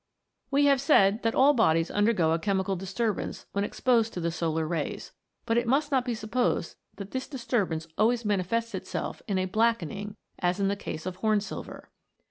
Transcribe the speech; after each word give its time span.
We 0.49 0.65
have 0.65 0.81
said 0.81 1.21
that 1.21 1.35
all 1.35 1.53
bodies 1.53 1.91
undergo 1.91 2.31
a 2.31 2.39
chemical 2.39 2.75
disturbance 2.75 3.45
when 3.51 3.63
exposed 3.63 4.13
to 4.15 4.19
the 4.19 4.31
solar 4.31 4.67
rays, 4.67 5.11
but 5.45 5.59
it 5.59 5.67
must 5.67 5.91
not 5.91 6.05
be 6.05 6.15
supposed 6.15 6.75
that 6.95 7.11
this 7.11 7.27
disturbance 7.27 7.85
always 7.99 8.25
manifests 8.25 8.73
itself 8.73 9.21
in 9.27 9.37
a 9.37 9.45
blackening, 9.45 10.15
as 10.39 10.59
in 10.59 10.69
the 10.69 10.75
case 10.75 11.05
of 11.05 11.17
horn 11.17 11.39
silver. 11.39 11.91